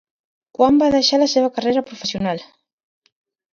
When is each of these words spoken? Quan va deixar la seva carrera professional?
Quan 0.59 0.79
va 0.83 0.87
deixar 0.95 1.19
la 1.25 1.29
seva 1.35 1.53
carrera 1.59 1.85
professional? 1.93 2.43